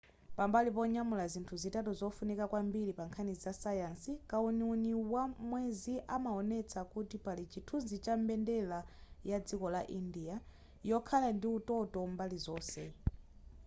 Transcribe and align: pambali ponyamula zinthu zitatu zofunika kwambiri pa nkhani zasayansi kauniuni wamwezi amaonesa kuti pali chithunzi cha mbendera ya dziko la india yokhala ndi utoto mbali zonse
pambali 0.37 0.69
ponyamula 0.77 1.23
zinthu 1.33 1.55
zitatu 1.63 1.91
zofunika 1.99 2.45
kwambiri 2.51 2.91
pa 2.97 3.03
nkhani 3.09 3.33
zasayansi 3.43 4.11
kauniuni 4.29 4.91
wamwezi 5.13 5.95
amaonesa 6.15 6.79
kuti 6.93 7.15
pali 7.25 7.43
chithunzi 7.51 7.95
cha 8.05 8.13
mbendera 8.21 8.79
ya 9.29 9.37
dziko 9.45 9.67
la 9.75 9.81
india 10.01 10.35
yokhala 10.89 11.29
ndi 11.37 11.47
utoto 11.57 11.99
mbali 12.13 12.37
zonse 12.45 12.83